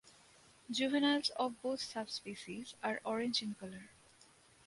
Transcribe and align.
Juveniles 0.71 1.29
of 1.35 1.61
both 1.61 1.79
subspecies 1.79 2.73
are 2.81 3.01
orange 3.05 3.43
in 3.43 3.53
color. 3.53 3.91